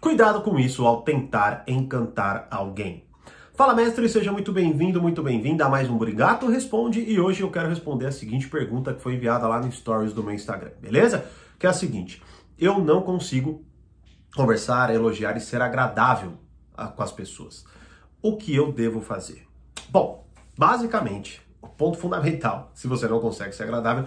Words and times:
Cuidado 0.00 0.40
com 0.40 0.58
isso 0.58 0.86
ao 0.86 1.02
tentar 1.02 1.62
encantar 1.66 2.48
alguém. 2.50 3.04
Fala 3.52 3.74
mestre, 3.74 4.08
seja 4.08 4.32
muito 4.32 4.50
bem-vindo, 4.50 4.98
muito 4.98 5.22
bem-vinda 5.22 5.66
a 5.66 5.68
mais 5.68 5.90
um 5.90 5.98
Burigato 5.98 6.48
Responde 6.48 7.00
e 7.02 7.20
hoje 7.20 7.42
eu 7.42 7.50
quero 7.50 7.68
responder 7.68 8.06
a 8.06 8.12
seguinte 8.12 8.48
pergunta 8.48 8.94
que 8.94 9.02
foi 9.02 9.16
enviada 9.16 9.46
lá 9.46 9.60
no 9.60 9.70
stories 9.70 10.14
do 10.14 10.22
meu 10.22 10.32
Instagram, 10.32 10.70
beleza? 10.80 11.26
Que 11.58 11.66
é 11.66 11.68
a 11.68 11.74
seguinte, 11.74 12.22
eu 12.58 12.78
não 12.78 13.02
consigo 13.02 13.62
conversar, 14.34 14.88
elogiar 14.88 15.36
e 15.36 15.40
ser 15.40 15.60
agradável 15.60 16.32
com 16.96 17.02
as 17.02 17.12
pessoas. 17.12 17.66
O 18.22 18.38
que 18.38 18.56
eu 18.56 18.72
devo 18.72 19.02
fazer? 19.02 19.46
Bom, 19.90 20.26
basicamente, 20.56 21.42
o 21.60 21.68
ponto 21.68 21.98
fundamental, 21.98 22.70
se 22.72 22.88
você 22.88 23.06
não 23.06 23.20
consegue 23.20 23.54
ser 23.54 23.64
agradável, 23.64 24.04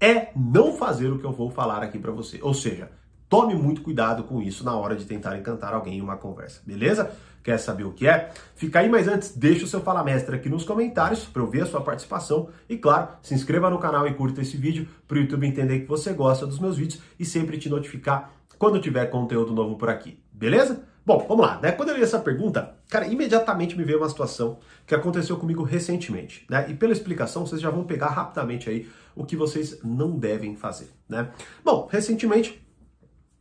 é 0.00 0.32
não 0.34 0.76
fazer 0.76 1.06
o 1.12 1.20
que 1.20 1.24
eu 1.24 1.32
vou 1.32 1.50
falar 1.50 1.84
aqui 1.84 2.00
para 2.00 2.10
você. 2.10 2.40
Ou 2.42 2.52
seja, 2.52 2.90
tome 3.28 3.54
muito 3.54 3.82
cuidado 3.82 4.24
com 4.24 4.40
isso 4.40 4.64
na 4.64 4.76
hora 4.76 4.96
de 4.96 5.04
tentar 5.04 5.36
encantar 5.36 5.74
alguém 5.74 5.98
em 5.98 6.00
uma 6.00 6.16
conversa, 6.16 6.60
beleza? 6.64 7.10
Quer 7.42 7.58
saber 7.58 7.84
o 7.84 7.92
que 7.92 8.08
é? 8.08 8.32
Fica 8.56 8.80
aí, 8.80 8.88
mas 8.88 9.06
antes, 9.06 9.36
deixa 9.36 9.64
o 9.64 9.68
seu 9.68 9.80
Fala 9.80 10.02
Mestre 10.02 10.34
aqui 10.34 10.48
nos 10.48 10.64
comentários 10.64 11.24
para 11.24 11.40
eu 11.40 11.46
ver 11.46 11.62
a 11.62 11.66
sua 11.66 11.80
participação. 11.80 12.48
E 12.68 12.76
claro, 12.76 13.08
se 13.22 13.34
inscreva 13.34 13.70
no 13.70 13.78
canal 13.78 14.06
e 14.08 14.14
curta 14.14 14.40
esse 14.40 14.56
vídeo 14.56 14.88
para 15.06 15.16
o 15.16 15.20
YouTube 15.20 15.46
entender 15.46 15.80
que 15.80 15.86
você 15.86 16.12
gosta 16.12 16.44
dos 16.44 16.58
meus 16.58 16.76
vídeos 16.76 17.00
e 17.18 17.24
sempre 17.24 17.56
te 17.56 17.68
notificar 17.68 18.32
quando 18.58 18.80
tiver 18.80 19.06
conteúdo 19.06 19.52
novo 19.52 19.76
por 19.76 19.88
aqui, 19.88 20.18
beleza? 20.32 20.82
Bom, 21.04 21.24
vamos 21.28 21.46
lá, 21.46 21.60
né? 21.60 21.70
Quando 21.70 21.90
eu 21.90 21.96
li 21.96 22.02
essa 22.02 22.18
pergunta, 22.18 22.74
cara, 22.88 23.06
imediatamente 23.06 23.76
me 23.76 23.84
veio 23.84 23.98
uma 23.98 24.08
situação 24.08 24.58
que 24.84 24.92
aconteceu 24.92 25.36
comigo 25.36 25.62
recentemente, 25.62 26.44
né? 26.50 26.66
E 26.68 26.74
pela 26.74 26.92
explicação, 26.92 27.46
vocês 27.46 27.60
já 27.60 27.70
vão 27.70 27.84
pegar 27.84 28.08
rapidamente 28.08 28.68
aí 28.68 28.88
o 29.14 29.24
que 29.24 29.36
vocês 29.36 29.78
não 29.84 30.18
devem 30.18 30.56
fazer, 30.56 30.90
né? 31.08 31.30
Bom, 31.64 31.88
recentemente 31.88 32.65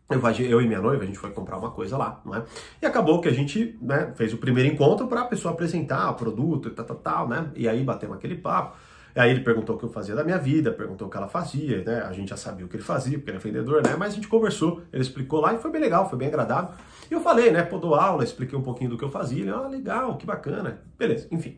eu, 0.07 0.61
e 0.61 0.67
minha 0.67 0.81
noiva, 0.81 1.03
a 1.03 1.05
gente 1.05 1.17
foi 1.17 1.31
comprar 1.31 1.57
uma 1.57 1.71
coisa 1.71 1.97
lá, 1.97 2.21
não 2.23 2.35
é? 2.35 2.43
E 2.81 2.85
acabou 2.85 3.19
que 3.19 3.27
a 3.27 3.33
gente 3.33 3.75
né, 3.81 4.13
fez 4.15 4.33
o 4.33 4.37
primeiro 4.37 4.71
encontro 4.71 5.07
para 5.07 5.21
a 5.21 5.25
pessoa 5.25 5.53
apresentar 5.53 6.11
o 6.11 6.13
produto 6.13 6.69
e 6.69 6.71
tal, 6.71 6.85
tal, 6.85 6.97
tal, 6.97 7.27
né? 7.27 7.49
E 7.55 7.67
aí 7.67 7.83
batemos 7.83 8.15
aquele 8.15 8.35
papo. 8.35 8.77
Aí 9.15 9.31
ele 9.31 9.39
perguntou 9.39 9.75
o 9.75 9.79
que 9.79 9.85
eu 9.85 9.89
fazia 9.89 10.13
da 10.13 10.23
minha 10.23 10.37
vida, 10.37 10.71
perguntou 10.71 11.07
o 11.07 11.09
que 11.09 11.15
ela 11.15 11.27
fazia, 11.27 11.83
né? 11.83 12.01
A 12.01 12.11
gente 12.11 12.29
já 12.29 12.37
sabia 12.37 12.65
o 12.65 12.69
que 12.69 12.75
ele 12.75 12.83
fazia, 12.83 13.17
porque 13.17 13.31
ele 13.31 13.37
é 13.37 13.39
vendedor, 13.39 13.81
né? 13.81 13.95
Mas 13.97 14.11
a 14.11 14.15
gente 14.15 14.27
conversou, 14.27 14.81
ele 14.91 15.01
explicou 15.01 15.39
lá 15.39 15.53
e 15.53 15.57
foi 15.57 15.71
bem 15.71 15.81
legal, 15.81 16.07
foi 16.07 16.19
bem 16.19 16.27
agradável. 16.27 16.71
E 17.09 17.13
eu 17.13 17.21
falei, 17.21 17.49
né? 17.49 17.63
Pô, 17.63 17.77
dou 17.77 17.95
aula, 17.95 18.23
expliquei 18.23 18.59
um 18.59 18.61
pouquinho 18.61 18.89
do 18.91 18.97
que 18.97 19.05
eu 19.05 19.09
fazia. 19.09 19.41
Ele, 19.41 19.51
ah, 19.51 19.67
legal, 19.67 20.17
que 20.17 20.25
bacana. 20.25 20.81
Beleza, 20.99 21.27
enfim. 21.31 21.57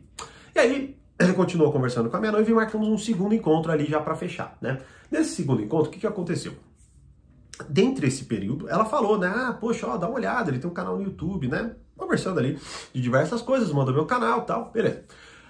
E 0.54 0.58
aí 0.58 0.96
ele 1.18 1.32
continuou 1.32 1.72
conversando 1.72 2.08
com 2.08 2.16
a 2.16 2.20
minha 2.20 2.32
noiva 2.32 2.48
e 2.48 2.54
marcamos 2.54 2.88
um 2.88 2.96
segundo 2.96 3.34
encontro 3.34 3.72
ali 3.72 3.86
já 3.86 4.00
para 4.00 4.14
fechar, 4.14 4.56
né? 4.60 4.78
Nesse 5.10 5.34
segundo 5.34 5.60
encontro, 5.60 5.88
o 5.88 5.92
que, 5.92 5.98
que 5.98 6.06
aconteceu? 6.06 6.52
Dentre 7.68 8.06
esse 8.06 8.24
período, 8.24 8.68
ela 8.68 8.84
falou, 8.84 9.18
né? 9.18 9.32
Ah, 9.34 9.52
poxa, 9.52 9.86
ó, 9.86 9.96
dá 9.96 10.06
uma 10.06 10.16
olhada, 10.16 10.50
ele 10.50 10.58
tem 10.58 10.70
um 10.70 10.74
canal 10.74 10.96
no 10.96 11.02
YouTube, 11.02 11.48
né? 11.48 11.74
Conversando 11.96 12.38
ali 12.38 12.58
de 12.92 13.00
diversas 13.00 13.42
coisas, 13.42 13.72
mandou 13.72 13.92
meu 13.92 14.06
canal 14.06 14.42
tal, 14.42 14.70
beleza. 14.70 15.04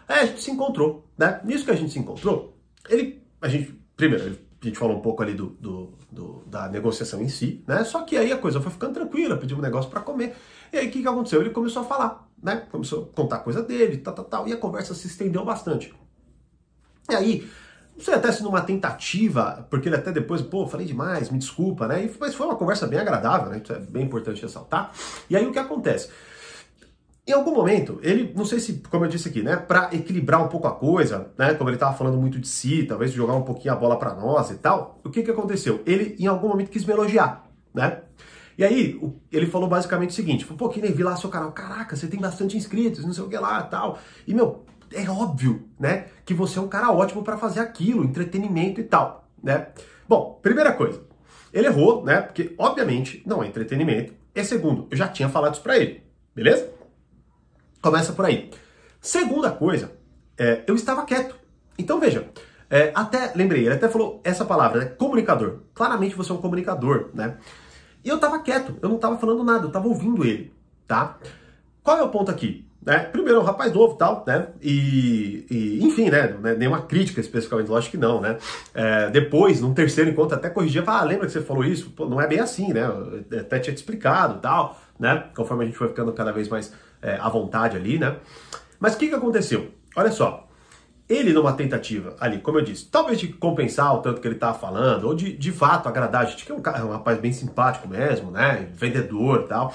Aí 0.06 0.20
a 0.20 0.26
gente 0.26 0.40
se 0.40 0.50
encontrou, 0.50 1.06
né? 1.18 1.40
Nisso 1.44 1.64
que 1.64 1.70
a 1.70 1.76
gente 1.76 1.92
se 1.92 1.98
encontrou, 1.98 2.56
ele, 2.88 3.22
a 3.42 3.48
gente, 3.48 3.78
primeiro, 3.94 4.38
a 4.60 4.64
gente 4.64 4.78
falou 4.78 4.96
um 4.96 5.00
pouco 5.00 5.22
ali 5.22 5.34
do, 5.34 5.48
do, 5.60 5.92
do, 6.10 6.42
da 6.46 6.68
negociação 6.68 7.20
em 7.20 7.28
si, 7.28 7.62
né? 7.66 7.84
Só 7.84 8.02
que 8.02 8.16
aí 8.16 8.32
a 8.32 8.38
coisa 8.38 8.60
foi 8.60 8.72
ficando 8.72 8.94
tranquila, 8.94 9.36
pediu 9.36 9.58
um 9.58 9.60
negócio 9.60 9.90
para 9.90 10.00
comer. 10.00 10.34
E 10.72 10.78
aí 10.78 10.88
o 10.88 10.90
que, 10.90 11.02
que 11.02 11.08
aconteceu? 11.08 11.40
Ele 11.40 11.50
começou 11.50 11.82
a 11.82 11.84
falar, 11.84 12.28
né? 12.42 12.66
Começou 12.70 13.10
a 13.12 13.16
contar 13.16 13.40
coisa 13.40 13.62
dele, 13.62 13.98
tal, 13.98 14.14
tal, 14.14 14.24
tal, 14.24 14.48
e 14.48 14.52
a 14.52 14.56
conversa 14.56 14.94
se 14.94 15.06
estendeu 15.06 15.44
bastante. 15.44 15.94
E 17.10 17.14
aí, 17.14 17.48
não 17.98 18.04
sei 18.04 18.14
até 18.14 18.30
se 18.30 18.44
numa 18.44 18.60
tentativa, 18.60 19.66
porque 19.68 19.88
ele 19.88 19.96
até 19.96 20.12
depois, 20.12 20.40
pô, 20.40 20.68
falei 20.68 20.86
demais, 20.86 21.30
me 21.30 21.38
desculpa, 21.38 21.88
né? 21.88 22.08
Mas 22.20 22.32
foi 22.32 22.46
uma 22.46 22.54
conversa 22.54 22.86
bem 22.86 23.00
agradável, 23.00 23.50
né? 23.50 23.60
Isso 23.62 23.72
é 23.72 23.80
bem 23.80 24.04
importante 24.04 24.40
ressaltar. 24.40 24.92
E 25.28 25.36
aí 25.36 25.44
o 25.44 25.50
que 25.50 25.58
acontece? 25.58 26.08
Em 27.26 27.32
algum 27.32 27.52
momento, 27.52 27.98
ele, 28.00 28.32
não 28.36 28.44
sei 28.44 28.60
se, 28.60 28.80
como 28.88 29.04
eu 29.04 29.08
disse 29.08 29.28
aqui, 29.28 29.42
né, 29.42 29.56
para 29.56 29.92
equilibrar 29.92 30.42
um 30.42 30.48
pouco 30.48 30.68
a 30.68 30.70
coisa, 30.70 31.30
né, 31.36 31.52
como 31.54 31.68
ele 31.68 31.76
estava 31.76 31.94
falando 31.94 32.16
muito 32.16 32.38
de 32.38 32.46
si, 32.46 32.84
talvez 32.84 33.12
jogar 33.12 33.34
um 33.34 33.42
pouquinho 33.42 33.74
a 33.74 33.76
bola 33.76 33.98
para 33.98 34.14
nós 34.14 34.50
e 34.50 34.54
tal, 34.54 35.00
o 35.04 35.10
que 35.10 35.22
que 35.22 35.30
aconteceu? 35.32 35.82
Ele, 35.84 36.14
em 36.20 36.26
algum 36.26 36.48
momento, 36.48 36.70
quis 36.70 36.86
me 36.86 36.92
elogiar, 36.92 37.50
né? 37.74 38.02
E 38.56 38.64
aí, 38.64 38.98
ele 39.30 39.46
falou 39.46 39.68
basicamente 39.68 40.10
o 40.10 40.14
seguinte: 40.14 40.44
pô, 40.44 40.68
que 40.68 40.80
nem 40.80 40.92
vi 40.92 41.02
lá 41.02 41.16
seu 41.16 41.28
canal, 41.28 41.52
caraca, 41.52 41.94
você 41.94 42.06
tem 42.06 42.18
bastante 42.18 42.56
inscritos, 42.56 43.04
não 43.04 43.12
sei 43.12 43.24
o 43.24 43.28
que 43.28 43.36
lá 43.36 43.62
tal. 43.62 43.98
E, 44.26 44.32
meu, 44.32 44.64
é 44.92 45.08
óbvio, 45.08 45.68
né, 45.78 46.06
que 46.24 46.34
você 46.34 46.58
é 46.58 46.62
um 46.62 46.68
cara 46.68 46.90
ótimo 46.90 47.22
para 47.22 47.38
fazer 47.38 47.60
aquilo, 47.60 48.04
entretenimento 48.04 48.80
e 48.80 48.84
tal, 48.84 49.28
né? 49.42 49.68
Bom, 50.08 50.38
primeira 50.42 50.72
coisa, 50.72 51.02
ele 51.52 51.66
errou, 51.66 52.04
né? 52.04 52.20
Porque 52.20 52.54
obviamente 52.58 53.22
não 53.26 53.42
é 53.42 53.46
entretenimento. 53.46 54.14
E 54.34 54.44
segundo, 54.44 54.86
eu 54.90 54.96
já 54.96 55.08
tinha 55.08 55.28
falado 55.28 55.54
isso 55.54 55.62
para 55.62 55.76
ele, 55.76 56.02
beleza? 56.34 56.70
Começa 57.82 58.12
por 58.12 58.24
aí. 58.24 58.50
Segunda 59.00 59.50
coisa, 59.50 59.92
é, 60.36 60.62
eu 60.66 60.74
estava 60.74 61.04
quieto. 61.04 61.36
Então 61.78 62.00
veja, 62.00 62.28
é, 62.70 62.92
até 62.94 63.32
lembrei, 63.34 63.64
ele 63.66 63.74
até 63.74 63.88
falou 63.88 64.20
essa 64.24 64.44
palavra, 64.44 64.80
né? 64.80 64.86
Comunicador. 64.86 65.62
Claramente 65.74 66.14
você 66.14 66.30
é 66.30 66.34
um 66.34 66.40
comunicador, 66.40 67.10
né? 67.14 67.38
E 68.04 68.08
eu 68.08 68.16
estava 68.16 68.38
quieto, 68.40 68.76
eu 68.80 68.88
não 68.88 68.96
estava 68.96 69.18
falando 69.18 69.42
nada, 69.42 69.64
eu 69.64 69.68
estava 69.68 69.88
ouvindo 69.88 70.24
ele, 70.24 70.52
tá? 70.86 71.18
Qual 71.82 71.98
é 71.98 72.02
o 72.02 72.10
ponto 72.10 72.30
aqui? 72.30 72.67
Né? 72.88 73.00
Primeiro, 73.00 73.40
é 73.40 73.42
um 73.42 73.44
rapaz 73.44 73.70
novo 73.70 73.96
tal, 73.96 74.24
né? 74.26 74.48
E, 74.62 75.44
e 75.50 75.84
enfim, 75.84 76.08
né? 76.08 76.34
É 76.42 76.54
nenhuma 76.54 76.80
crítica 76.80 77.20
especificamente, 77.20 77.68
lógico 77.68 77.90
que 77.90 77.96
não, 77.98 78.18
né? 78.18 78.38
É, 78.72 79.10
depois, 79.10 79.60
num 79.60 79.74
terceiro 79.74 80.08
encontro, 80.08 80.34
até 80.34 80.48
corrigia, 80.48 80.82
ah, 80.86 81.04
lembra 81.04 81.26
que 81.26 81.32
você 81.32 81.42
falou 81.42 81.62
isso? 81.62 81.90
Pô, 81.90 82.06
não 82.06 82.18
é 82.18 82.26
bem 82.26 82.40
assim, 82.40 82.72
né? 82.72 82.86
Eu 83.30 83.40
até 83.40 83.58
tinha 83.58 83.74
te 83.74 83.76
explicado 83.76 84.40
tal, 84.40 84.80
né? 84.98 85.24
Conforme 85.36 85.64
a 85.64 85.66
gente 85.66 85.76
foi 85.76 85.88
ficando 85.88 86.14
cada 86.14 86.32
vez 86.32 86.48
mais 86.48 86.72
é, 87.02 87.16
à 87.16 87.28
vontade 87.28 87.76
ali, 87.76 87.98
né? 87.98 88.16
Mas 88.80 88.94
o 88.94 88.96
que, 88.96 89.08
que 89.08 89.14
aconteceu? 89.14 89.68
Olha 89.94 90.10
só, 90.10 90.48
ele 91.06 91.34
numa 91.34 91.52
tentativa 91.52 92.16
ali, 92.18 92.38
como 92.38 92.58
eu 92.58 92.64
disse, 92.64 92.86
talvez 92.86 93.20
de 93.20 93.28
compensar 93.28 93.94
o 93.96 93.98
tanto 93.98 94.18
que 94.18 94.26
ele 94.26 94.36
estava 94.36 94.58
falando, 94.58 95.04
ou 95.04 95.14
de, 95.14 95.36
de 95.36 95.52
fato 95.52 95.90
agradar 95.90 96.22
a 96.22 96.24
gente, 96.24 96.42
que 96.42 96.50
é 96.50 96.54
um, 96.54 96.62
cara, 96.62 96.86
um 96.86 96.92
rapaz 96.92 97.18
bem 97.18 97.34
simpático 97.34 97.86
mesmo, 97.86 98.30
né? 98.30 98.66
Vendedor 98.72 99.42
e 99.44 99.46
tal 99.46 99.74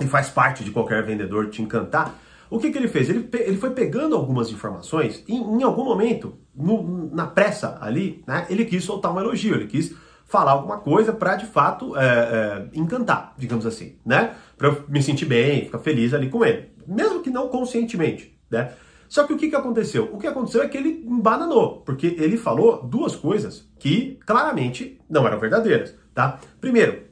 e 0.00 0.06
faz 0.06 0.28
parte 0.28 0.64
de 0.64 0.70
qualquer 0.70 1.02
vendedor 1.02 1.48
te 1.48 1.62
encantar. 1.62 2.18
O 2.50 2.58
que, 2.58 2.70
que 2.70 2.78
ele 2.78 2.88
fez? 2.88 3.08
Ele, 3.08 3.28
ele 3.32 3.56
foi 3.56 3.70
pegando 3.70 4.14
algumas 4.14 4.50
informações 4.50 5.24
e 5.26 5.34
em 5.34 5.62
algum 5.62 5.84
momento, 5.84 6.38
no, 6.54 7.10
na 7.12 7.26
pressa 7.26 7.78
ali, 7.80 8.22
né, 8.26 8.46
ele 8.48 8.64
quis 8.64 8.84
soltar 8.84 9.14
um 9.14 9.20
elogio, 9.20 9.54
ele 9.54 9.66
quis 9.66 9.94
falar 10.24 10.52
alguma 10.52 10.78
coisa 10.78 11.12
para 11.12 11.36
de 11.36 11.46
fato 11.46 11.96
é, 11.96 12.04
é, 12.04 12.68
encantar, 12.78 13.34
digamos 13.36 13.66
assim, 13.66 13.96
né? 14.04 14.34
Para 14.56 14.68
eu 14.68 14.84
me 14.88 15.02
sentir 15.02 15.26
bem, 15.26 15.66
ficar 15.66 15.78
feliz 15.78 16.14
ali 16.14 16.28
com 16.28 16.44
ele, 16.44 16.70
mesmo 16.86 17.20
que 17.20 17.30
não 17.30 17.48
conscientemente, 17.48 18.36
né? 18.50 18.72
Só 19.08 19.24
que 19.24 19.32
o 19.32 19.36
que, 19.36 19.48
que 19.48 19.56
aconteceu? 19.56 20.10
O 20.12 20.18
que 20.18 20.26
aconteceu 20.26 20.62
é 20.62 20.68
que 20.68 20.76
ele 20.76 21.04
embananou, 21.06 21.82
porque 21.82 22.16
ele 22.18 22.36
falou 22.36 22.82
duas 22.82 23.14
coisas 23.14 23.68
que 23.78 24.18
claramente 24.26 25.00
não 25.08 25.26
eram 25.26 25.38
verdadeiras, 25.38 25.94
tá? 26.14 26.40
Primeiro, 26.60 27.04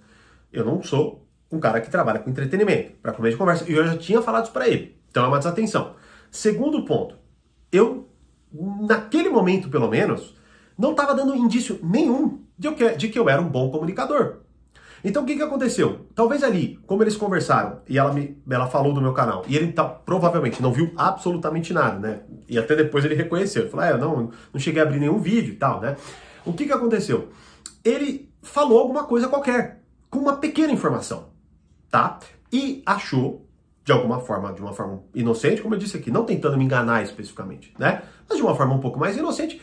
eu 0.53 0.65
não 0.65 0.83
sou 0.83 1.22
um 1.53 1.61
cara 1.61 1.81
que 1.81 1.91
trabalha 1.91 2.19
com 2.19 2.31
entretenimento, 2.31 2.93
para 3.03 3.13
comer 3.13 3.31
de 3.31 3.37
conversa. 3.37 3.71
E 3.71 3.75
eu 3.75 3.87
já 3.87 3.97
tinha 3.97 4.23
falado 4.23 4.45
isso 4.45 4.53
para 4.53 4.67
ele. 4.67 4.97
Então 5.11 5.25
é 5.25 5.29
uma 5.29 5.39
desatenção. 5.39 5.95
Segundo 6.31 6.85
ponto, 6.85 7.17
eu, 7.71 8.09
naquele 8.89 9.29
momento 9.29 9.69
pelo 9.69 9.89
menos, 9.89 10.35
não 10.79 10.93
estava 10.93 11.15
dando 11.15 11.37
indício 11.37 11.79
nenhum 11.83 12.41
de 12.59 12.73
que, 12.73 12.91
de 12.93 13.09
que 13.09 13.19
eu 13.19 13.29
era 13.29 13.41
um 13.41 13.49
bom 13.49 13.71
comunicador. 13.71 14.39
Então 15.05 15.25
o 15.25 15.27
que, 15.27 15.37
que 15.37 15.43
aconteceu? 15.43 16.07
Talvez 16.15 16.43
ali, 16.45 16.79
como 16.87 17.03
eles 17.03 17.17
conversaram 17.17 17.81
e 17.89 17.99
ela 17.99 18.13
me 18.13 18.41
ela 18.49 18.69
falou 18.69 18.95
do 18.95 19.01
meu 19.01 19.13
canal 19.13 19.45
e 19.49 19.57
ele 19.57 19.73
tá, 19.73 19.85
provavelmente 19.85 20.63
não 20.63 20.73
viu 20.73 20.93
absolutamente 20.97 21.73
nada, 21.73 21.99
né? 21.99 22.21
E 22.49 22.57
até 22.57 22.77
depois 22.77 23.05
ele 23.05 23.17
reconheceu. 23.17 23.63
Ele 23.63 23.71
falou: 23.71 23.85
é, 23.85 23.93
eu 23.93 23.99
não, 23.99 24.31
não 24.53 24.61
cheguei 24.61 24.81
a 24.81 24.85
abrir 24.85 25.01
nenhum 25.01 25.19
vídeo 25.19 25.53
e 25.53 25.57
tal, 25.57 25.81
né? 25.81 25.97
O 26.47 26.53
que, 26.53 26.67
que 26.67 26.73
aconteceu? 26.73 27.29
Ele 27.85 28.31
falou 28.43 28.79
alguma 28.79 29.03
coisa 29.05 29.29
qualquer, 29.29 29.83
com 30.09 30.21
uma 30.21 30.37
pequena 30.37 30.73
informação 30.73 31.32
tá? 31.93 32.19
E 32.51 32.83
achou, 32.87 33.47
de 33.85 33.93
alguma 33.93 34.19
forma, 34.19 34.53
de 34.53 34.63
uma 34.63 34.73
forma 34.73 35.05
inocente, 35.15 35.61
como 35.61 35.75
eu 35.75 35.79
disse 35.79 35.97
aqui, 35.97 36.11
não 36.11 36.25
tentando 36.25 36.57
me 36.57 36.65
enganar 36.65 37.03
especificamente, 37.03 37.73
né? 37.79 38.03
Mas 38.27 38.39
de 38.39 38.43
uma 38.43 38.57
forma 38.57 38.75
um 38.75 38.81
pouco 38.81 38.99
mais 38.99 39.17
inocente, 39.17 39.61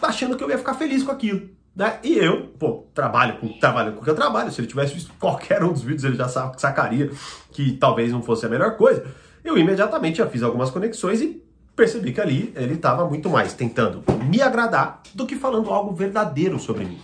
achando 0.00 0.36
que 0.36 0.42
eu 0.42 0.48
ia 0.48 0.56
ficar 0.58 0.74
feliz 0.74 1.02
com 1.02 1.12
aquilo. 1.12 1.50
Né? 1.76 1.98
E 2.02 2.18
eu, 2.18 2.48
pô, 2.58 2.88
trabalho 2.94 3.38
com, 3.38 3.48
trabalho 3.60 3.92
com 3.92 4.00
o 4.00 4.04
que 4.04 4.10
eu 4.10 4.14
trabalho. 4.14 4.50
Se 4.50 4.60
ele 4.60 4.66
tivesse 4.66 4.94
visto 4.94 5.12
qualquer 5.20 5.62
um 5.62 5.72
dos 5.72 5.82
vídeos, 5.82 6.04
ele 6.04 6.16
já 6.16 6.28
sacaria 6.28 7.10
que 7.52 7.72
talvez 7.72 8.10
não 8.10 8.22
fosse 8.22 8.46
a 8.46 8.48
melhor 8.48 8.76
coisa. 8.76 9.06
Eu 9.44 9.56
imediatamente 9.56 10.18
já 10.18 10.26
fiz 10.26 10.42
algumas 10.42 10.70
conexões 10.70 11.20
e 11.20 11.40
percebi 11.76 12.12
que 12.12 12.20
ali 12.20 12.52
ele 12.56 12.74
estava 12.74 13.06
muito 13.06 13.30
mais 13.30 13.52
tentando 13.52 14.02
me 14.24 14.42
agradar 14.42 15.02
do 15.14 15.24
que 15.24 15.36
falando 15.36 15.70
algo 15.70 15.94
verdadeiro 15.94 16.58
sobre 16.58 16.84
mim. 16.84 16.98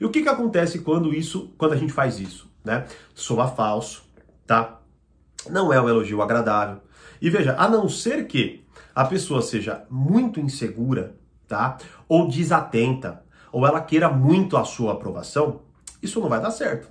E 0.00 0.04
o 0.04 0.10
que, 0.10 0.22
que 0.22 0.28
acontece 0.28 0.78
quando 0.78 1.12
isso, 1.12 1.52
quando 1.58 1.72
a 1.72 1.76
gente 1.76 1.92
faz 1.92 2.18
isso? 2.18 2.48
Né? 2.66 2.84
Soa 3.14 3.46
falso, 3.46 4.02
tá? 4.46 4.80
Não 5.48 5.72
é 5.72 5.80
um 5.80 5.88
elogio 5.88 6.20
agradável. 6.20 6.82
E 7.22 7.30
veja, 7.30 7.54
a 7.56 7.68
não 7.68 7.88
ser 7.88 8.26
que 8.26 8.66
a 8.94 9.04
pessoa 9.04 9.40
seja 9.40 9.84
muito 9.88 10.40
insegura, 10.40 11.14
tá? 11.46 11.78
Ou 12.08 12.28
desatenta, 12.28 13.22
ou 13.52 13.66
ela 13.66 13.80
queira 13.80 14.10
muito 14.10 14.56
a 14.56 14.64
sua 14.64 14.92
aprovação, 14.92 15.60
isso 16.02 16.20
não 16.20 16.28
vai 16.28 16.40
dar 16.40 16.50
certo, 16.50 16.88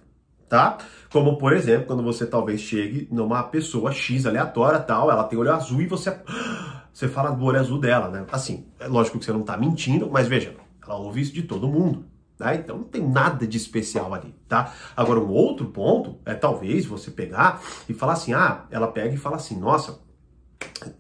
tá? 0.48 0.78
Como, 1.12 1.38
por 1.38 1.54
exemplo, 1.54 1.88
quando 1.88 2.02
você 2.02 2.26
talvez 2.26 2.62
chegue 2.62 3.08
numa 3.12 3.44
pessoa 3.44 3.92
X 3.92 4.26
aleatória, 4.26 4.80
tal, 4.80 5.12
ela 5.12 5.26
tem 5.26 5.38
olho 5.38 5.54
azul 5.54 5.82
e 5.82 5.88
você 5.88 6.18
você 6.92 7.10
fala 7.10 7.32
do 7.32 7.44
olho 7.44 7.60
azul 7.60 7.80
dela, 7.80 8.08
né? 8.10 8.26
Assim, 8.32 8.66
é 8.80 8.88
lógico 8.88 9.20
que 9.20 9.26
você 9.26 9.34
não 9.34 9.44
tá 9.44 9.58
mentindo, 9.58 10.10
mas 10.10 10.28
veja, 10.28 10.56
ela 10.82 10.96
ouve 10.96 11.22
isso 11.22 11.34
de 11.34 11.44
todo 11.44 11.68
mundo. 11.68 12.06
Né? 12.40 12.56
Então 12.56 12.78
não 12.78 12.84
tem 12.84 13.08
nada 13.08 13.48
de 13.48 13.58
especial 13.58 14.14
ali, 14.14 14.36
tá? 14.48 14.74
Agora, 14.96 15.20
um 15.20 15.30
outro 15.30 15.68
ponto 15.68 16.20
é 16.26 16.34
talvez 16.34 16.86
você 16.86 17.10
pegar 17.10 17.62
e 17.88 17.94
falar 17.94 18.14
assim, 18.14 18.34
ah, 18.34 18.66
ela 18.70 18.88
pega 18.88 19.14
e 19.14 19.18
fala 19.18 19.38
assim, 19.38 19.58
nossa, 19.58 20.00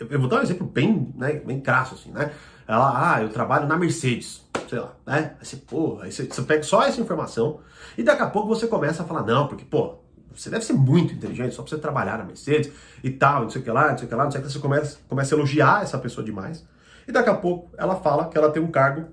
eu 0.09 0.19
vou 0.19 0.29
dar 0.29 0.39
um 0.39 0.43
exemplo 0.43 0.65
bem, 0.65 1.13
né, 1.15 1.33
bem 1.33 1.59
crasso 1.59 1.95
assim, 1.95 2.11
né? 2.11 2.31
Ela, 2.67 3.15
ah, 3.15 3.21
eu 3.21 3.29
trabalho 3.29 3.67
na 3.67 3.77
Mercedes, 3.77 4.43
sei 4.69 4.79
lá, 4.79 4.95
né? 5.05 5.35
Aí 5.39 5.45
você, 5.45 5.61
aí 6.01 6.11
você, 6.11 6.25
você 6.25 6.41
pega 6.41 6.63
só 6.63 6.83
essa 6.83 6.99
informação 6.99 7.59
e 7.97 8.03
daqui 8.03 8.23
a 8.23 8.29
pouco 8.29 8.47
você 8.47 8.67
começa 8.67 9.03
a 9.03 9.05
falar, 9.05 9.23
não, 9.23 9.47
porque, 9.47 9.65
pô, 9.65 9.99
você 10.33 10.49
deve 10.49 10.65
ser 10.65 10.73
muito 10.73 11.13
inteligente 11.13 11.53
só 11.53 11.61
pra 11.61 11.69
você 11.69 11.77
trabalhar 11.77 12.17
na 12.17 12.23
Mercedes 12.23 12.71
e 13.03 13.09
tal, 13.09 13.43
não 13.43 13.49
sei 13.49 13.61
o 13.61 13.63
que 13.63 13.71
lá, 13.71 13.91
não 13.91 13.97
sei 13.97 14.05
o 14.05 14.09
que 14.09 14.15
lá, 14.15 14.23
não 14.23 14.31
sei 14.31 14.41
o 14.41 14.43
que, 14.43 14.51
você 14.51 14.59
começa, 14.59 14.97
começa 15.07 15.35
a 15.35 15.37
elogiar 15.37 15.83
essa 15.83 15.97
pessoa 15.97 16.25
demais. 16.25 16.65
E 17.07 17.11
daqui 17.11 17.29
a 17.29 17.35
pouco 17.35 17.69
ela 17.77 17.95
fala 17.97 18.29
que 18.29 18.37
ela 18.37 18.51
tem 18.51 18.61
um 18.61 18.71
cargo 18.71 19.07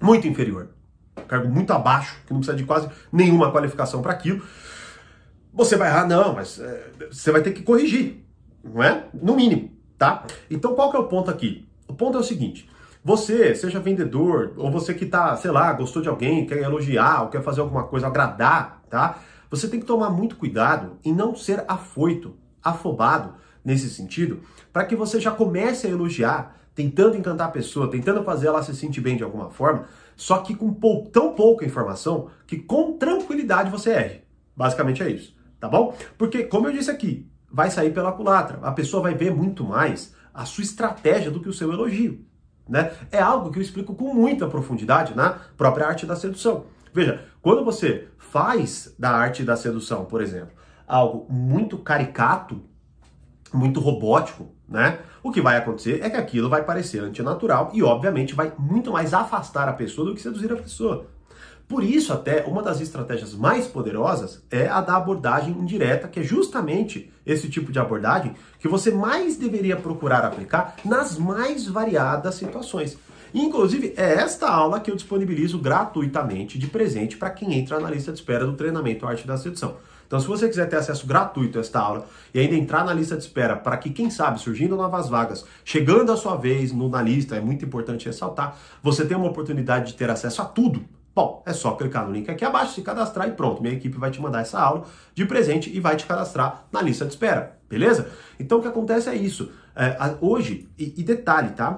muito 0.00 0.26
inferior, 0.28 0.70
cargo 1.26 1.48
muito 1.48 1.72
abaixo, 1.72 2.16
que 2.26 2.32
não 2.32 2.40
precisa 2.40 2.56
de 2.56 2.64
quase 2.64 2.88
nenhuma 3.12 3.50
qualificação 3.50 4.02
para 4.02 4.12
aquilo. 4.12 4.42
Você 5.52 5.76
vai 5.76 5.88
errar, 5.88 6.06
não, 6.06 6.34
mas 6.34 6.58
é, 6.58 6.90
você 7.10 7.32
vai 7.32 7.42
ter 7.42 7.52
que 7.52 7.62
corrigir, 7.62 8.24
não 8.62 8.82
é? 8.82 9.06
No 9.14 9.34
mínimo, 9.34 9.70
tá? 9.96 10.24
Então 10.50 10.74
qual 10.74 10.90
que 10.90 10.96
é 10.96 11.00
o 11.00 11.08
ponto 11.08 11.30
aqui? 11.30 11.68
O 11.88 11.94
ponto 11.94 12.18
é 12.18 12.20
o 12.20 12.24
seguinte: 12.24 12.68
você, 13.02 13.54
seja 13.54 13.80
vendedor, 13.80 14.52
ou 14.56 14.70
você 14.70 14.92
que 14.92 15.06
tá, 15.06 15.34
sei 15.36 15.50
lá, 15.50 15.72
gostou 15.72 16.02
de 16.02 16.08
alguém, 16.08 16.46
quer 16.46 16.58
elogiar, 16.58 17.22
ou 17.22 17.28
quer 17.28 17.42
fazer 17.42 17.60
alguma 17.60 17.84
coisa, 17.84 18.06
agradar, 18.06 18.82
tá? 18.90 19.18
Você 19.50 19.66
tem 19.68 19.80
que 19.80 19.86
tomar 19.86 20.10
muito 20.10 20.36
cuidado 20.36 20.98
em 21.04 21.12
não 21.12 21.34
ser 21.34 21.64
afoito, 21.66 22.36
afobado 22.62 23.34
nesse 23.64 23.88
sentido, 23.88 24.40
para 24.72 24.84
que 24.84 24.94
você 24.94 25.20
já 25.20 25.30
comece 25.30 25.86
a 25.86 25.90
elogiar, 25.90 26.56
tentando 26.74 27.16
encantar 27.16 27.48
a 27.48 27.50
pessoa, 27.50 27.90
tentando 27.90 28.22
fazer 28.22 28.48
ela 28.48 28.62
se 28.62 28.74
sentir 28.74 29.00
bem 29.00 29.16
de 29.16 29.24
alguma 29.24 29.50
forma, 29.50 29.86
só 30.18 30.38
que 30.38 30.54
com 30.54 30.74
pou, 30.74 31.06
tão 31.06 31.32
pouca 31.32 31.64
informação 31.64 32.28
que 32.44 32.58
com 32.58 32.98
tranquilidade 32.98 33.70
você 33.70 33.90
erre. 33.90 34.24
Basicamente 34.54 35.00
é 35.00 35.08
isso, 35.08 35.34
tá 35.60 35.68
bom? 35.68 35.96
Porque, 36.18 36.42
como 36.42 36.66
eu 36.66 36.72
disse 36.72 36.90
aqui, 36.90 37.30
vai 37.50 37.70
sair 37.70 37.94
pela 37.94 38.10
culatra. 38.10 38.58
A 38.62 38.72
pessoa 38.72 39.00
vai 39.00 39.14
ver 39.14 39.32
muito 39.32 39.64
mais 39.64 40.12
a 40.34 40.44
sua 40.44 40.64
estratégia 40.64 41.30
do 41.30 41.40
que 41.40 41.48
o 41.48 41.52
seu 41.52 41.72
elogio. 41.72 42.26
Né? 42.68 42.92
É 43.12 43.20
algo 43.20 43.50
que 43.50 43.58
eu 43.58 43.62
explico 43.62 43.94
com 43.94 44.12
muita 44.12 44.48
profundidade 44.48 45.16
na 45.16 45.38
própria 45.56 45.86
arte 45.86 46.04
da 46.04 46.16
sedução. 46.16 46.66
Veja, 46.92 47.24
quando 47.40 47.64
você 47.64 48.08
faz 48.18 48.92
da 48.98 49.10
arte 49.10 49.44
da 49.44 49.56
sedução, 49.56 50.04
por 50.04 50.20
exemplo, 50.20 50.50
algo 50.86 51.32
muito 51.32 51.78
caricato, 51.78 52.60
muito 53.52 53.80
robótico, 53.80 54.52
né? 54.68 54.98
O 55.22 55.30
que 55.30 55.40
vai 55.40 55.56
acontecer 55.56 56.00
é 56.02 56.10
que 56.10 56.16
aquilo 56.16 56.48
vai 56.48 56.64
parecer 56.64 57.00
antinatural 57.00 57.70
e, 57.72 57.82
obviamente, 57.82 58.34
vai 58.34 58.52
muito 58.58 58.92
mais 58.92 59.12
afastar 59.12 59.68
a 59.68 59.72
pessoa 59.72 60.08
do 60.08 60.14
que 60.14 60.22
seduzir 60.22 60.52
a 60.52 60.56
pessoa. 60.56 61.06
Por 61.68 61.84
isso, 61.84 62.14
até, 62.14 62.44
uma 62.46 62.62
das 62.62 62.80
estratégias 62.80 63.34
mais 63.34 63.66
poderosas 63.66 64.42
é 64.50 64.66
a 64.68 64.80
da 64.80 64.96
abordagem 64.96 65.52
indireta, 65.52 66.08
que 66.08 66.20
é 66.20 66.22
justamente 66.22 67.12
esse 67.26 67.50
tipo 67.50 67.70
de 67.70 67.78
abordagem 67.78 68.34
que 68.58 68.66
você 68.66 68.90
mais 68.90 69.36
deveria 69.36 69.76
procurar 69.76 70.24
aplicar 70.24 70.76
nas 70.82 71.18
mais 71.18 71.66
variadas 71.66 72.36
situações. 72.36 72.96
Inclusive, 73.34 73.94
é 73.96 74.14
esta 74.14 74.48
aula 74.48 74.80
que 74.80 74.90
eu 74.90 74.96
disponibilizo 74.96 75.58
gratuitamente 75.58 76.58
de 76.58 76.66
presente 76.66 77.16
para 77.16 77.30
quem 77.30 77.54
entra 77.54 77.78
na 77.78 77.90
lista 77.90 78.12
de 78.12 78.18
espera 78.18 78.46
do 78.46 78.54
treinamento 78.54 79.06
Arte 79.06 79.26
da 79.26 79.36
Sedução. 79.36 79.76
Então, 80.06 80.18
se 80.18 80.26
você 80.26 80.48
quiser 80.48 80.66
ter 80.68 80.76
acesso 80.76 81.06
gratuito 81.06 81.58
a 81.58 81.60
esta 81.60 81.78
aula 81.78 82.06
e 82.32 82.40
ainda 82.40 82.54
entrar 82.54 82.82
na 82.82 82.94
lista 82.94 83.14
de 83.14 83.22
espera 83.22 83.54
para 83.54 83.76
que, 83.76 83.90
quem 83.90 84.08
sabe, 84.08 84.40
surgindo 84.40 84.74
novas 84.74 85.06
vagas, 85.06 85.44
chegando 85.62 86.10
a 86.10 86.16
sua 86.16 86.34
vez 86.34 86.72
no, 86.72 86.88
na 86.88 87.02
lista, 87.02 87.36
é 87.36 87.40
muito 87.40 87.62
importante 87.62 88.06
ressaltar, 88.06 88.56
você 88.82 89.04
tem 89.04 89.14
uma 89.14 89.28
oportunidade 89.28 89.92
de 89.92 89.98
ter 89.98 90.08
acesso 90.08 90.40
a 90.40 90.46
tudo. 90.46 90.82
Bom, 91.14 91.42
é 91.44 91.52
só 91.52 91.72
clicar 91.72 92.06
no 92.06 92.12
link 92.12 92.30
aqui 92.30 92.42
abaixo, 92.42 92.74
se 92.74 92.80
cadastrar 92.80 93.28
e 93.28 93.32
pronto. 93.32 93.60
Minha 93.60 93.74
equipe 93.74 93.98
vai 93.98 94.10
te 94.10 94.20
mandar 94.20 94.40
essa 94.40 94.58
aula 94.58 94.84
de 95.14 95.26
presente 95.26 95.68
e 95.68 95.78
vai 95.78 95.94
te 95.94 96.06
cadastrar 96.06 96.64
na 96.72 96.80
lista 96.80 97.04
de 97.04 97.10
espera, 97.10 97.58
beleza? 97.68 98.08
Então, 98.40 98.58
o 98.58 98.62
que 98.62 98.68
acontece 98.68 99.10
é 99.10 99.14
isso. 99.14 99.50
É, 99.76 100.16
hoje, 100.22 100.68
e, 100.78 100.94
e 100.96 101.02
detalhe, 101.02 101.50
tá? 101.50 101.76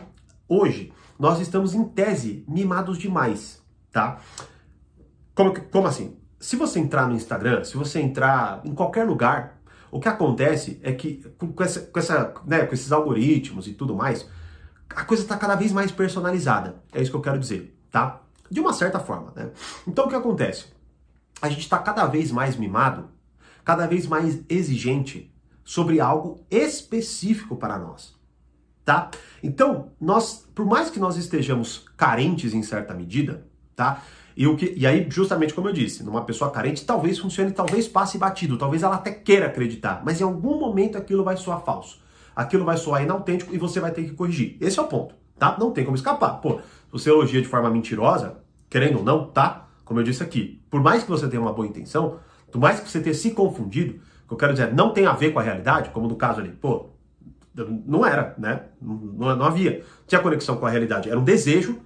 Hoje, 0.49 0.93
nós 1.21 1.39
estamos 1.39 1.75
em 1.75 1.85
tese 1.85 2.43
mimados 2.49 2.97
demais, 2.97 3.63
tá? 3.93 4.19
Como, 5.35 5.53
como 5.67 5.87
assim? 5.87 6.17
Se 6.41 6.57
você 6.57 6.81
entrar 6.81 7.07
no 7.07 7.15
Instagram, 7.15 7.63
se 7.63 7.77
você 7.77 8.01
entrar 8.01 8.63
em 8.65 8.75
qualquer 8.75 9.05
lugar, 9.05 9.61
o 9.91 10.01
que 10.01 10.09
acontece 10.09 10.81
é 10.83 10.93
que 10.93 11.23
com, 11.37 11.63
essa, 11.63 11.81
com, 11.83 11.99
essa, 11.99 12.35
né, 12.47 12.65
com 12.65 12.73
esses 12.73 12.91
algoritmos 12.91 13.69
e 13.69 13.75
tudo 13.75 13.95
mais, 13.95 14.27
a 14.89 15.05
coisa 15.05 15.23
está 15.23 15.37
cada 15.37 15.55
vez 15.57 15.73
mais 15.73 15.93
personalizada. 15.93 16.83
É 16.91 17.03
isso 17.03 17.11
que 17.11 17.17
eu 17.19 17.21
quero 17.21 17.39
dizer, 17.39 17.79
tá? 17.91 18.23
De 18.51 18.59
uma 18.59 18.73
certa 18.73 18.99
forma, 18.99 19.31
né? 19.37 19.51
Então 19.87 20.07
o 20.07 20.09
que 20.09 20.17
acontece? 20.17 20.69
A 21.43 21.51
gente 21.51 21.61
está 21.61 21.79
cada 21.79 22.07
vez 22.07 22.33
mais 22.33 22.57
mimado, 22.57 23.11
cada 23.63 23.87
vez 23.87 24.07
mais 24.07 24.41
exigente 24.49 25.31
sobre 25.63 26.01
algo 26.01 26.41
específico 26.51 27.57
para 27.57 27.79
nós 27.79 28.19
tá? 28.91 29.09
Então, 29.41 29.93
nós, 30.01 30.49
por 30.53 30.67
mais 30.67 30.91
que 30.91 30.99
nós 30.99 31.17
estejamos 31.17 31.85
carentes 31.97 32.53
em 32.53 32.63
certa 32.65 32.93
medida, 32.93 33.47
tá? 33.77 34.03
E, 34.37 34.49
o 34.49 34.57
que, 34.57 34.75
e 34.77 34.85
aí, 34.85 35.07
justamente 35.09 35.55
como 35.55 35.69
eu 35.69 35.73
disse, 35.73 36.03
numa 36.03 36.25
pessoa 36.25 36.51
carente, 36.51 36.85
talvez 36.85 37.17
funcione, 37.21 37.53
talvez 37.53 37.87
passe 37.87 38.19
batido, 38.19 38.59
talvez 38.59 38.83
ela 38.83 38.97
até 38.97 39.13
queira 39.13 39.47
acreditar, 39.47 40.03
mas 40.05 40.21
em 40.21 40.25
algum 40.25 40.59
momento 40.59 40.99
aquilo 40.99 41.23
vai 41.23 41.37
soar 41.37 41.63
falso. 41.63 42.01
Aquilo 42.35 42.65
vai 42.65 42.77
soar 42.77 43.05
inautêntico 43.05 43.55
e 43.55 43.59
você 43.59 43.79
vai 43.79 43.93
ter 43.93 44.03
que 44.03 44.11
corrigir. 44.11 44.57
Esse 44.61 44.81
é 44.81 44.83
o 44.83 44.89
ponto, 44.89 45.15
tá? 45.39 45.57
Não 45.57 45.71
tem 45.71 45.85
como 45.85 45.97
escapar. 45.97 46.41
Pô, 46.41 46.59
você 46.91 47.11
elogia 47.11 47.41
de 47.41 47.47
forma 47.47 47.71
mentirosa, 47.71 48.39
querendo 48.69 48.99
ou 48.99 49.05
não, 49.05 49.27
tá? 49.27 49.69
Como 49.85 50.01
eu 50.01 50.05
disse 50.05 50.23
aqui, 50.23 50.61
por 50.69 50.83
mais 50.83 51.05
que 51.05 51.11
você 51.11 51.29
tenha 51.29 51.41
uma 51.41 51.53
boa 51.53 51.67
intenção, 51.67 52.19
por 52.51 52.61
mais 52.61 52.81
que 52.81 52.91
você 52.91 53.01
tenha 53.01 53.15
se 53.15 53.31
confundido, 53.31 54.01
que 54.27 54.35
eu 54.35 54.37
quero 54.37 54.53
dizer, 54.53 54.75
não 54.75 54.93
tem 54.93 55.07
a 55.07 55.13
ver 55.13 55.33
com 55.33 55.39
a 55.39 55.43
realidade, 55.43 55.91
como 55.91 56.09
no 56.09 56.17
caso 56.17 56.41
ali, 56.41 56.51
pô, 56.51 56.91
não 57.55 58.05
era, 58.07 58.35
né? 58.39 58.67
Não, 58.81 59.37
não 59.37 59.45
havia. 59.45 59.85
Tinha 60.07 60.21
conexão 60.21 60.57
com 60.57 60.67
a 60.67 60.71
realidade. 60.71 61.09
Era 61.09 61.19
um 61.19 61.25
desejo, 61.25 61.81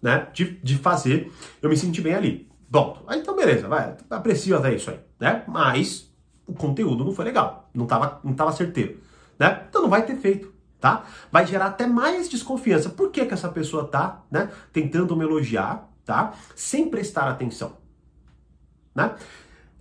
né? 0.00 0.28
De, 0.32 0.58
de 0.62 0.78
fazer 0.78 1.32
eu 1.60 1.68
me 1.68 1.76
sentir 1.76 2.00
bem 2.00 2.14
ali. 2.14 2.50
Bom, 2.68 3.04
então 3.10 3.34
beleza, 3.34 3.68
vai. 3.68 3.96
Aprecio 4.08 4.56
até 4.56 4.74
isso 4.74 4.90
aí, 4.90 5.00
né? 5.18 5.42
Mas 5.46 6.10
o 6.46 6.54
conteúdo 6.54 7.04
não 7.04 7.12
foi 7.12 7.24
legal. 7.24 7.68
Não 7.74 7.86
tava, 7.86 8.20
não 8.22 8.32
tava 8.32 8.52
certeiro, 8.52 9.00
né? 9.38 9.64
Então 9.68 9.82
não 9.82 9.88
vai 9.88 10.06
ter 10.06 10.16
feito, 10.16 10.52
tá? 10.80 11.04
Vai 11.30 11.46
gerar 11.46 11.66
até 11.66 11.86
mais 11.86 12.28
desconfiança. 12.28 12.88
Por 12.88 13.10
que 13.10 13.26
que 13.26 13.34
essa 13.34 13.48
pessoa 13.48 13.86
tá, 13.86 14.22
né? 14.30 14.50
Tentando 14.72 15.16
me 15.16 15.24
elogiar, 15.24 15.88
tá? 16.04 16.32
Sem 16.54 16.88
prestar 16.88 17.28
atenção, 17.28 17.76
né? 18.94 19.14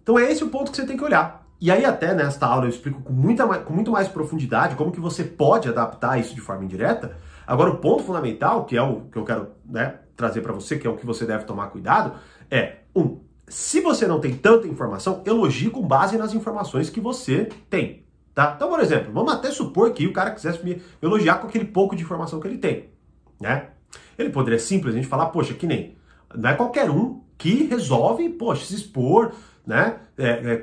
Então 0.01 0.17
é 0.17 0.31
esse 0.31 0.43
o 0.43 0.49
ponto 0.49 0.71
que 0.71 0.77
você 0.77 0.85
tem 0.85 0.97
que 0.97 1.03
olhar. 1.03 1.47
E 1.61 1.69
aí 1.69 1.83
até 1.83 2.13
nesta 2.13 2.45
aula 2.45 2.65
eu 2.65 2.69
explico 2.69 3.01
com, 3.01 3.11
muita, 3.11 3.45
com 3.59 3.73
muito 3.73 3.91
mais 3.91 4.07
profundidade 4.07 4.75
como 4.75 4.91
que 4.91 4.99
você 4.99 5.23
pode 5.23 5.67
adaptar 5.67 6.17
isso 6.19 6.33
de 6.33 6.41
forma 6.41 6.63
indireta. 6.63 7.17
Agora 7.45 7.71
o 7.71 7.77
ponto 7.77 8.03
fundamental, 8.03 8.65
que 8.65 8.77
é 8.77 8.81
o 8.81 9.01
que 9.11 9.17
eu 9.17 9.25
quero 9.25 9.49
né, 9.65 9.95
trazer 10.15 10.41
para 10.41 10.53
você, 10.53 10.77
que 10.77 10.87
é 10.87 10.89
o 10.89 10.95
que 10.95 11.05
você 11.05 11.25
deve 11.25 11.43
tomar 11.43 11.67
cuidado, 11.67 12.13
é 12.49 12.77
um, 12.95 13.19
se 13.47 13.81
você 13.81 14.07
não 14.07 14.21
tem 14.21 14.35
tanta 14.35 14.67
informação, 14.67 15.21
elogie 15.25 15.69
com 15.69 15.81
base 15.81 16.17
nas 16.17 16.33
informações 16.33 16.89
que 16.89 17.01
você 17.01 17.49
tem. 17.69 18.03
Tá? 18.33 18.53
Então, 18.55 18.69
por 18.69 18.79
exemplo, 18.79 19.11
vamos 19.11 19.33
até 19.33 19.51
supor 19.51 19.91
que 19.91 20.07
o 20.07 20.13
cara 20.13 20.31
quisesse 20.31 20.63
me 20.63 20.81
elogiar 21.01 21.39
com 21.39 21.47
aquele 21.47 21.65
pouco 21.65 21.95
de 21.95 22.03
informação 22.03 22.39
que 22.39 22.47
ele 22.47 22.57
tem. 22.57 22.89
Né? 23.41 23.69
Ele 24.17 24.29
poderia 24.29 24.59
simplesmente 24.59 25.07
falar, 25.07 25.25
poxa, 25.27 25.53
que 25.53 25.67
nem. 25.67 25.97
Não 26.33 26.49
é 26.49 26.53
qualquer 26.53 26.89
um 26.89 27.21
que 27.37 27.63
resolve, 27.63 28.29
poxa, 28.29 28.65
se 28.65 28.75
expor, 28.75 29.33
né? 29.69 29.99
É, 30.17 30.29
é, 30.29 30.61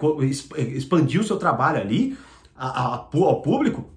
é, 0.57 0.63
expandir 0.63 1.21
o 1.21 1.25
seu 1.25 1.37
trabalho 1.39 1.81
ali 1.81 2.19
a, 2.57 2.67
a, 2.67 2.95
ao 2.97 3.41
público, 3.41 3.89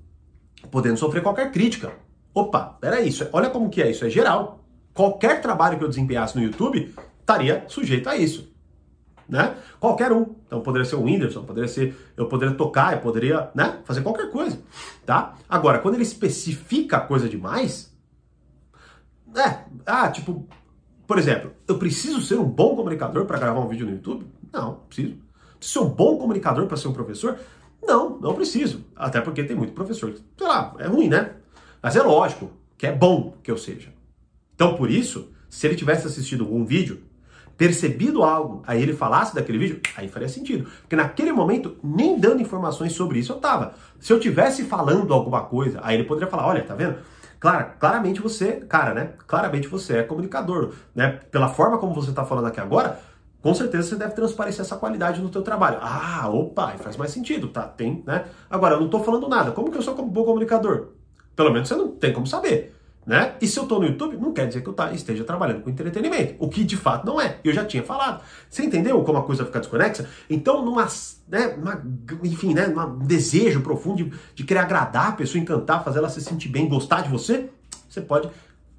podendo 0.69 0.97
sofrer 0.97 1.23
qualquer 1.23 1.51
crítica. 1.51 1.91
Opa, 2.31 2.77
peraí, 2.79 3.09
isso, 3.09 3.23
é, 3.23 3.29
olha 3.33 3.49
como 3.49 3.71
que 3.71 3.81
é 3.81 3.89
isso, 3.89 4.05
é 4.05 4.09
geral. 4.09 4.63
Qualquer 4.93 5.41
trabalho 5.41 5.79
que 5.79 5.83
eu 5.83 5.89
desempenhasse 5.89 6.37
no 6.37 6.43
YouTube 6.43 6.93
estaria 7.19 7.65
sujeito 7.67 8.07
a 8.07 8.15
isso. 8.15 8.53
Né? 9.27 9.55
Qualquer 9.79 10.11
um. 10.11 10.35
Então 10.45 10.61
poderia 10.61 10.85
ser 10.85 10.95
o 10.95 11.03
Whindersson, 11.03 11.43
poderia 11.43 11.67
ser, 11.67 11.95
eu 12.15 12.27
poderia 12.27 12.53
tocar, 12.53 12.93
eu 12.93 12.99
poderia, 12.99 13.49
né, 13.55 13.79
fazer 13.85 14.01
qualquer 14.01 14.29
coisa, 14.31 14.59
tá? 15.05 15.35
Agora, 15.47 15.79
quando 15.79 15.95
ele 15.95 16.03
especifica 16.03 16.97
a 16.97 17.01
coisa 17.01 17.27
demais, 17.27 17.95
é, 19.35 19.65
ah, 19.85 20.09
tipo, 20.09 20.47
por 21.07 21.17
exemplo, 21.17 21.51
eu 21.67 21.79
preciso 21.79 22.21
ser 22.21 22.39
um 22.39 22.45
bom 22.45 22.75
comunicador 22.75 23.25
para 23.25 23.39
gravar 23.39 23.59
um 23.59 23.67
vídeo 23.67 23.85
no 23.87 23.93
YouTube? 23.93 24.25
Não, 24.51 24.75
preciso. 24.87 25.17
Preciso 25.57 25.79
ser 25.79 25.85
um 25.85 25.89
bom 25.89 26.17
comunicador 26.17 26.65
para 26.67 26.77
ser 26.77 26.87
um 26.87 26.93
professor? 26.93 27.37
Não, 27.81 28.17
não 28.19 28.33
preciso. 28.33 28.83
Até 28.95 29.21
porque 29.21 29.43
tem 29.43 29.55
muito 29.55 29.73
professor 29.73 30.11
que, 30.11 30.21
sei 30.37 30.47
lá, 30.47 30.73
é 30.79 30.87
ruim, 30.87 31.07
né? 31.07 31.31
Mas 31.81 31.95
é 31.95 32.01
lógico 32.01 32.51
que 32.77 32.87
é 32.87 32.91
bom 32.91 33.35
que 33.43 33.51
eu 33.51 33.57
seja. 33.57 33.89
Então, 34.55 34.75
por 34.75 34.89
isso, 34.89 35.29
se 35.49 35.67
ele 35.67 35.75
tivesse 35.75 36.07
assistido 36.07 36.43
algum 36.43 36.65
vídeo, 36.65 37.01
percebido 37.57 38.23
algo, 38.23 38.63
aí 38.65 38.81
ele 38.81 38.93
falasse 38.93 39.35
daquele 39.35 39.57
vídeo, 39.57 39.81
aí 39.97 40.07
faria 40.07 40.29
sentido. 40.29 40.69
Porque 40.81 40.95
naquele 40.95 41.33
momento, 41.33 41.77
nem 41.83 42.17
dando 42.17 42.41
informações 42.41 42.93
sobre 42.93 43.19
isso 43.19 43.33
eu 43.33 43.37
tava. 43.37 43.73
Se 43.99 44.13
eu 44.13 44.19
tivesse 44.19 44.63
falando 44.63 45.13
alguma 45.13 45.41
coisa, 45.41 45.79
aí 45.83 45.95
ele 45.95 46.05
poderia 46.05 46.29
falar, 46.29 46.47
olha, 46.47 46.63
tá 46.63 46.73
vendo? 46.73 46.95
Claro, 47.37 47.71
claramente 47.77 48.21
você, 48.21 48.53
cara, 48.53 48.93
né? 48.93 49.13
Claramente 49.27 49.67
você 49.67 49.97
é 49.97 50.03
comunicador, 50.03 50.73
né? 50.95 51.19
Pela 51.31 51.49
forma 51.49 51.77
como 51.77 51.93
você 51.93 52.09
está 52.11 52.23
falando 52.25 52.47
aqui 52.47 52.61
agora, 52.61 52.99
com 53.41 53.53
certeza 53.53 53.89
você 53.89 53.95
deve 53.95 54.13
transparecer 54.13 54.61
essa 54.61 54.75
qualidade 54.75 55.21
no 55.21 55.29
teu 55.29 55.41
trabalho. 55.41 55.77
Ah, 55.81 56.29
opa, 56.29 56.69
faz 56.77 56.97
mais 56.97 57.11
sentido, 57.11 57.47
tá? 57.47 57.63
Tem, 57.63 58.03
né? 58.05 58.25
Agora, 58.49 58.75
eu 58.75 58.79
não 58.79 58.85
estou 58.85 59.03
falando 59.03 59.27
nada. 59.27 59.51
Como 59.51 59.71
que 59.71 59.77
eu 59.77 59.81
sou 59.81 59.99
um 59.99 60.07
bom 60.07 60.23
comunicador? 60.25 60.89
Pelo 61.35 61.51
menos 61.51 61.67
você 61.67 61.75
não 61.75 61.89
tem 61.89 62.11
como 62.11 62.27
saber 62.27 62.75
né? 63.09 63.33
E 63.41 63.47
se 63.47 63.57
eu 63.57 63.63
estou 63.63 63.79
no 63.79 63.87
YouTube, 63.87 64.17
não 64.17 64.31
quer 64.31 64.47
dizer 64.47 64.61
que 64.61 64.69
eu 64.69 64.73
tá, 64.73 64.91
esteja 64.91 65.23
trabalhando 65.23 65.63
com 65.63 65.69
entretenimento, 65.71 66.35
o 66.37 66.47
que 66.47 66.63
de 66.63 66.77
fato 66.77 67.07
não 67.07 67.19
é. 67.19 67.39
Eu 67.43 67.51
já 67.51 67.65
tinha 67.65 67.81
falado. 67.81 68.21
Você 68.47 68.63
entendeu 68.63 69.03
como 69.03 69.17
a 69.17 69.23
coisa 69.23 69.43
fica 69.43 69.59
desconexa? 69.59 70.07
Então, 70.29 70.63
numa, 70.63 70.87
né, 71.27 71.55
uma, 71.57 71.83
enfim, 72.23 72.53
né, 72.53 72.67
um 72.67 72.99
desejo 72.99 73.61
profundo 73.61 74.03
de, 74.03 74.13
de 74.35 74.43
querer 74.43 74.59
agradar 74.59 75.07
a 75.07 75.11
pessoa, 75.13 75.41
encantar, 75.41 75.83
fazer 75.83 75.97
ela 75.97 76.07
se 76.07 76.21
sentir 76.21 76.49
bem, 76.49 76.69
gostar 76.69 77.01
de 77.01 77.09
você, 77.09 77.49
você 77.89 77.99
pode 77.99 78.29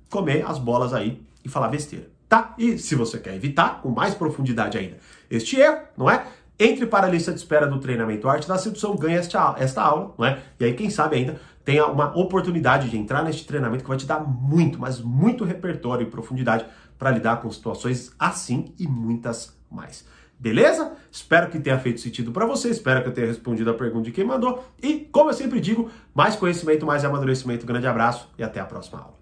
comer 0.09 0.45
as 0.47 0.59
bolas 0.59 0.95
aí 0.95 1.21
e 1.45 1.49
falar 1.49 1.67
besteira, 1.67 2.09
tá? 2.31 2.55
E 2.57 2.79
se 2.79 2.95
você 2.95 3.19
quer 3.19 3.35
evitar, 3.35 3.83
com 3.83 3.91
mais 3.91 4.15
profundidade 4.15 4.79
ainda, 4.79 4.99
este 5.29 5.61
erro, 5.61 5.81
não 5.99 6.09
é? 6.09 6.25
Entre 6.59 6.87
para 6.87 7.07
a 7.07 7.11
lista 7.11 7.33
de 7.33 7.39
espera 7.39 7.67
do 7.67 7.81
treinamento 7.81 8.29
Arte 8.29 8.47
da 8.47 8.57
Sedução, 8.57 8.95
ganha 8.95 9.19
esta, 9.19 9.57
esta 9.59 9.83
aula, 9.83 10.15
não 10.17 10.25
é? 10.25 10.39
E 10.59 10.65
aí, 10.65 10.75
quem 10.75 10.89
sabe 10.89 11.17
ainda, 11.17 11.41
tenha 11.65 11.87
uma 11.87 12.17
oportunidade 12.17 12.89
de 12.89 12.97
entrar 12.97 13.25
neste 13.25 13.45
treinamento 13.45 13.83
que 13.83 13.89
vai 13.89 13.99
te 13.99 14.07
dar 14.07 14.21
muito, 14.21 14.79
mas 14.79 15.01
muito 15.01 15.45
repertório 15.45 16.07
e 16.07 16.11
profundidade 16.11 16.65
para 16.97 17.11
lidar 17.11 17.41
com 17.41 17.51
situações 17.51 18.13
assim 18.19 18.75
e 18.79 18.87
muitas 18.87 19.57
mais. 19.71 20.07
Beleza? 20.39 20.93
Espero 21.11 21.51
que 21.51 21.59
tenha 21.59 21.79
feito 21.79 22.01
sentido 22.01 22.31
para 22.31 22.47
você, 22.47 22.71
espero 22.71 23.03
que 23.03 23.09
eu 23.09 23.13
tenha 23.13 23.27
respondido 23.27 23.71
a 23.71 23.75
pergunta 23.75 24.05
de 24.05 24.13
quem 24.13 24.25
mandou. 24.25 24.65
E, 24.81 25.09
como 25.11 25.31
eu 25.31 25.35
sempre 25.35 25.61
digo, 25.61 25.91
mais 26.15 26.37
conhecimento, 26.37 26.87
mais 26.87 27.05
amadurecimento. 27.05 27.67
Grande 27.67 27.87
abraço 27.87 28.31
e 28.39 28.43
até 28.43 28.61
a 28.61 28.65
próxima 28.65 29.01
aula. 29.01 29.20